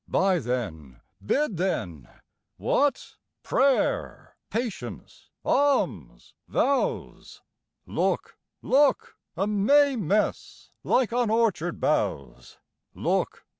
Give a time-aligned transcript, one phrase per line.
[0.07, 0.99] Buy then!
[1.23, 2.09] bid then!
[2.57, 3.17] What?
[3.43, 7.43] Prayer, patience, alms, vows.
[7.85, 12.57] Look, look: a May mess, like on orchard boughs!
[12.95, 13.45] Look!